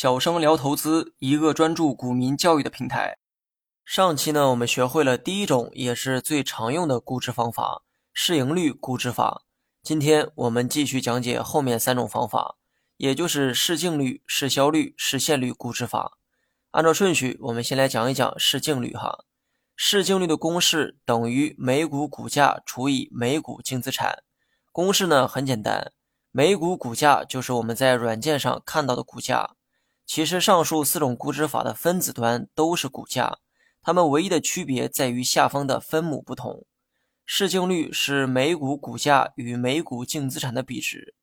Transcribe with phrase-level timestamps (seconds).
[0.00, 3.18] 小生聊投资，一个专注股民教育的平台。
[3.84, 7.82] 上期呢，我们学会了第一种也是最常用的估值方法——
[8.14, 9.42] 市盈率估值法。
[9.82, 12.58] 今天我们继续讲解后面三种方法，
[12.96, 16.18] 也就是市净率、市销率、市现率估值法。
[16.70, 19.24] 按照顺序，我们先来讲一讲市净率哈。
[19.74, 24.22] 市净率的公式等于每股股价除以每股净资产。
[24.70, 25.90] 公式呢很简单，
[26.30, 29.56] 每股股价就是我们在软件上看到的股价。
[30.08, 33.40] 其实上述四种估值法的分子端都是股价，
[33.82, 36.64] 它们唯一的区别在于下方的分母不同。
[37.26, 41.14] 市净率是每股股价与每股净资产的比值。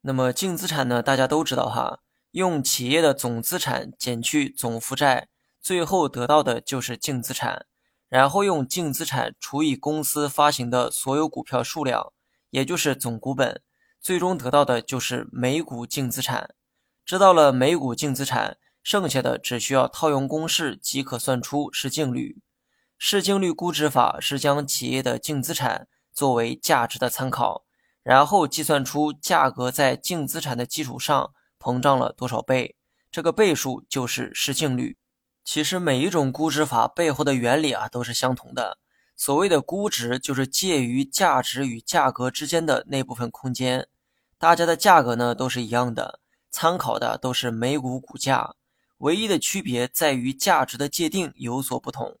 [0.00, 1.00] 那么净资产呢？
[1.00, 2.00] 大家都知道哈，
[2.32, 5.28] 用企业的总资产减去总负债，
[5.60, 7.66] 最后得到的就是净资产。
[8.08, 12.12] 然后用净资产除以公司发行的所有股票数量，
[12.50, 13.62] 也就是总股本，
[14.00, 16.56] 最终得到的就是每股净资产。
[17.04, 22.40] 知道了每股净资产，剩下的只需要套用公式即可算出市净率。
[22.96, 27.64] 市净率估值法是将企业的净资产作为价值的参考，
[28.02, 32.76] 然后计算出价格在净资产的基础上膨胀了多少倍，
[33.10, 34.96] 这个倍数就是市净率。
[35.44, 38.78] 其实每一种估值法背后的原理啊都是相同的。
[39.16, 43.88] 所谓的估值就是介于价值与价格之间的那部分空间。
[44.38, 46.20] 大家的价格呢都是一样的，
[46.52, 48.54] 参考的都是每股股价，
[48.98, 52.18] 唯一的区别在于价值的界定有所不同。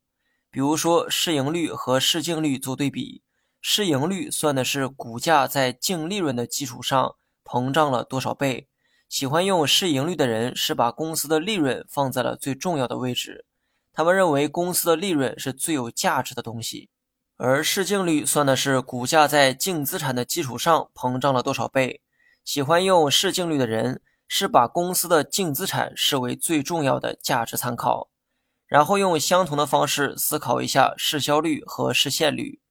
[0.50, 3.22] 比如说市盈率和市净率做对比，
[3.60, 8.66] 市盈率算的是股价在净利润的基础上膨胀了多少倍。
[9.08, 13.44] 喜欢用市盈率的人是把公司的利润放在了最重要的位置，
[13.92, 16.88] 他们认为公司的利润是最有价值的东西。
[17.36, 22.00] 而市净率算的是股价在净资产的基础上膨胀了多少倍。
[22.44, 24.00] 喜欢用市净率的人
[24.34, 28.08] 是把公司的净资产视为最重要的价值参考。
[28.66, 32.62] 然后用相同的方式思考一下市销率和市现率。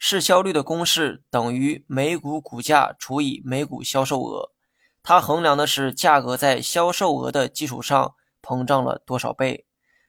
[0.00, 4.50] 市销率的公式等于每股股价除以每股销售额。
[5.00, 9.64] 它衡量的是价格在销售额的基础上膨胀了多少倍。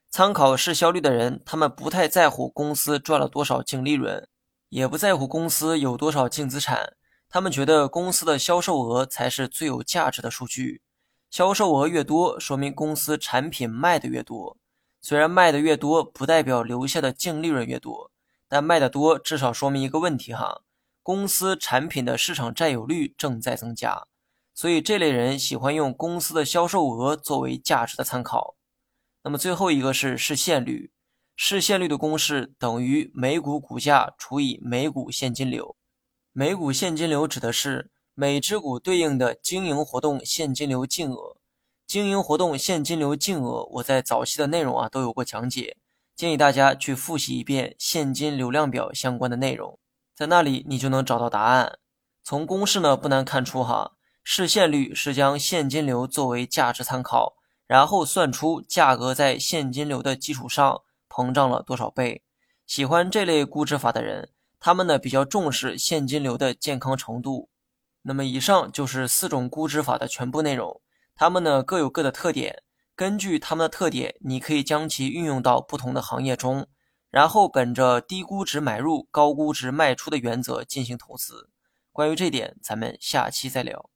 [0.09, 4.27] 参考市销率的人，他们不太在乎公司赚了多少净利润，
[4.69, 6.93] 也不在乎公司有多少净资产。
[7.29, 10.81] 他们觉得公司的销售额才是最有价值的数据。
[11.29, 14.57] 销售额越多，说明公司产品卖的越多。
[15.01, 18.11] 虽然卖的越多不代表留下的净利润越多，
[18.47, 20.61] 但卖的多至少说明一个问题哈：
[21.03, 24.07] 公司产品的市场占有率正在增加。
[24.53, 28.55] 所以这类人喜欢用公司的销售额作为价值的参考。
[29.23, 30.91] 那么最后一个是市现率，
[31.35, 35.75] 市现率的公式等于每股股价除以每股现金流。
[36.33, 41.37] 每股现金流指的是每只股对应的经营活动现金流净额。
[41.85, 45.77] 经营活动现金流净额，我在早期的内容啊都有过讲解，
[46.15, 49.77] 建议大家去复习一遍现金流量表相关的内容，
[50.15, 51.77] 在那里你就能找到答案。
[52.23, 53.91] 从公式呢不难看出哈。
[54.23, 57.35] 市现率是将现金流作为价值参考，
[57.67, 62.23] 然后算出价格在现金流的基础上膨胀了多少倍。
[62.65, 67.49] 喜欢这类估值法的人，他们呢比较重视现金流的健康程度。
[68.07, 70.81] 那么以上就是四种估值法的全部内容，
[71.13, 72.63] 它们呢各有各的特点。
[72.95, 76.67] 根据它们的特点，你可以将其运用到不同的行业中，
[77.11, 81.49] 然后本着低估值买入、高估值卖出的原则进行投资。
[81.91, 83.89] 关于这点，咱们下期再聊。